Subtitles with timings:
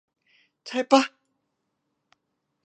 [0.91, 1.01] ป่ะ?